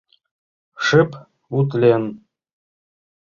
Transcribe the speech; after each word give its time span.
Шып 0.85 1.11
утлен 1.57 2.03